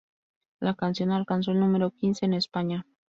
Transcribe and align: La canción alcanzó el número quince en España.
La 0.61 0.73
canción 0.73 1.11
alcanzó 1.11 1.51
el 1.51 1.59
número 1.59 1.91
quince 1.91 2.25
en 2.25 2.33
España. 2.33 2.87